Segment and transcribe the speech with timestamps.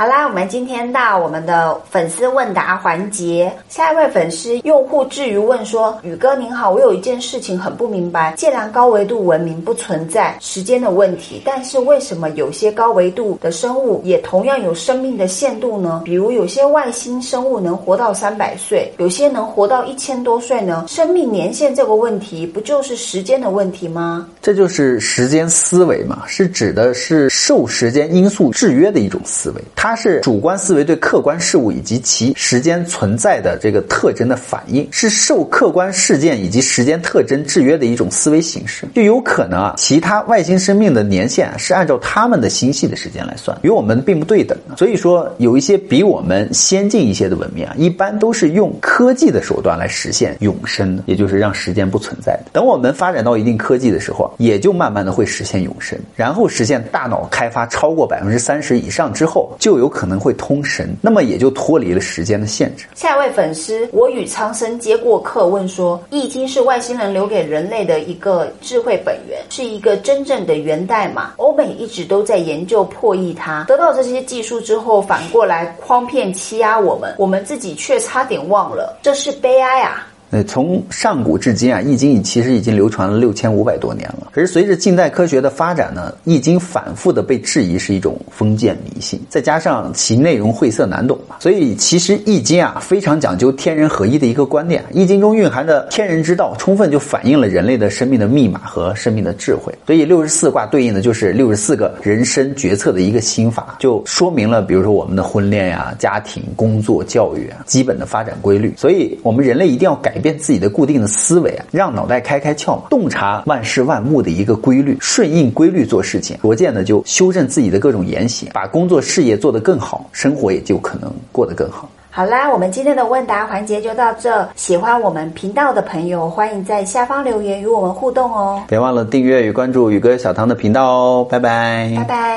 [0.00, 3.52] 好啦，我们今天到我们的粉丝问答环节。
[3.68, 8.32] 下一位粉丝用户至于问说：“宇哥您好，我有一件事情很不明白。
[8.34, 16.00] 既然高维度文明不存在时间的问题，但是为什么有些高维度的生物也同样有生命的限度呢？
[16.02, 20.86] 比如有些外星生物能活到三百岁，有些能活到一千多岁呢？
[20.88, 29.89] 生命年限这个问题，不就是时间的问题吗？”这就是时间思维嘛，是指的是受时间因素制约的一种思维，它。
[29.90, 38.86] 它是主观思维对客观事物以及其时间存在的这个特征的反应，是受客观事件以及时间特征制约的一种思维形式。
[38.94, 44.56] 就有可能啊，其他外星生命的年限是按照他们的星系的时间来算，与我们并不对等。
[44.76, 52.50] 所以说，有一些比我们先进一些的文明啊，一般都是用科技的手段来实现永生的，也就是让时间不存在的。
[52.52, 59.79] 等我们发展到一定科技的时候，也就慢慢的会实现永生，然后实现大脑开发超过百分之三十以上之后，就。
[59.80, 62.86] 有可能会通神，那么也就脱离了时间的限制。
[62.94, 71.32] 下一位粉丝，我与苍生接过客问说，《易经》是外星人留给人类的一个智慧本源，是一个真正的源代码。
[71.38, 80.06] 欧美一直都在研究破译它，得到这些技术之后，反过来诓骗欺压我们，我们自己却差点忘了，这是悲哀啊！
[80.30, 84.28] 呃，从上古至今啊，《易经》其实已经流传了六千五百多年了。
[84.30, 99.74] 可是随着近代科学的发展呢，《易经》反复的被质疑是一种封建迷信，再加上其内容晦涩难懂嘛，所以其实《易经》啊非常讲究天人合一的一个观念，《易经》中蕴含的天人之道，充分就反映了人类的生命的密码和生命的智慧。
[99.84, 108.72] 所以六十四卦对应的就是六十四个人生决策的一个心法，就说明了比如说我们的婚恋呀、家庭、工作、教育啊基本的发展规律。
[108.76, 110.19] 所以我们人类一定要改。
[110.20, 121.88] 变自己的固定的思维啊，让脑袋开开窍嘛，洞察万事万物的一个规律，顺应规律做事情，逐渐的就修正自己的各种言行，把工作事业做得更好，生活也就可能过得更好。
[122.12, 124.46] 好啦，我们今天的问答环节就到这。
[124.56, 128.60] 喜欢我们频道的朋友，欢迎在下方留言与我们互动哦。
[128.68, 131.26] 别忘了订阅与关注宇哥小唐的频道哦。
[131.30, 132.36] 拜拜，拜拜。